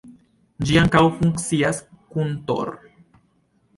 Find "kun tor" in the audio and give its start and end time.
2.15-2.77